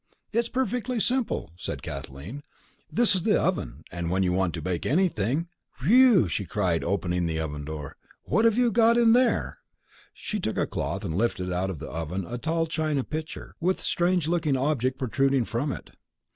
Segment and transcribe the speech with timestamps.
[0.33, 2.41] "It's perfectly simple," said Kathleen.
[2.91, 5.47] "This is the oven, and when you want to bake anything
[5.79, 9.59] Phew!" she cried, opening the oven door, "what have you got in here?"
[10.11, 13.77] She took a cloth, and lifted out of the oven a tall china pitcher with
[13.77, 15.91] a strange looking object protruding from it.